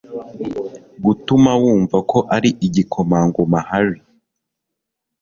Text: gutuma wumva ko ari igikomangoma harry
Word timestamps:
gutuma 1.03 1.51
wumva 1.61 1.97
ko 2.11 2.19
ari 2.35 2.49
igikomangoma 2.67 3.59
harry 3.69 4.01